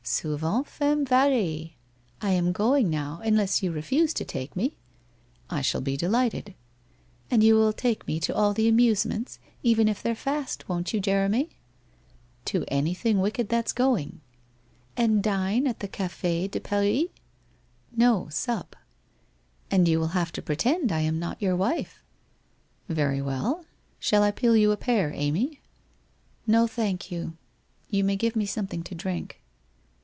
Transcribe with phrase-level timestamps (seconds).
[0.21, 1.77] 'Souvent femme varie.
[2.21, 4.75] I am going now, unless you re fuse to take me.''
[5.49, 6.53] I shall be delighted.''
[7.31, 10.99] And you will take me to all the amusements, even if they're fast, won't you,
[10.99, 11.51] Jeremy?''
[12.51, 14.21] To anything wicked that's going/'
[14.97, 17.05] And dine at the Cafe de Paris?''
[18.05, 18.75] No, sup.''
[19.71, 22.03] And you will have to pretend I am not your wife!''
[22.89, 23.65] Very well.
[23.99, 25.61] Shall I peel you a pear, Amy?'
[26.25, 27.37] * No, thank you.
[27.89, 29.37] You may give me something to drink.'